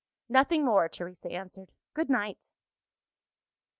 [0.29, 1.71] "Nothing more," Teresa answered.
[1.93, 2.49] "Good night!"